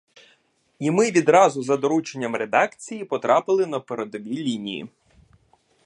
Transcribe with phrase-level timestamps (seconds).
[0.79, 4.89] І ми відразу за дорученням редакції потрапили на передові лінії.